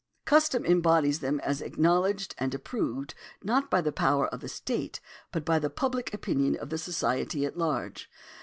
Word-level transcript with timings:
Custom 0.25 0.65
embodies 0.65 1.19
them 1.19 1.39
as 1.41 1.61
acknowledged 1.61 2.33
and 2.39 2.55
approved 2.55 3.13
not 3.43 3.69
by 3.69 3.81
the 3.81 3.91
power 3.91 4.27
of 4.29 4.39
the 4.39 4.49
state, 4.49 4.99
but 5.31 5.45
by 5.45 5.59
the 5.59 5.69
public 5.69 6.11
opinion 6.11 6.55
of 6.55 6.71
the 6.71 6.79
society 6.79 7.45
at 7.45 7.55
large. 7.55 8.09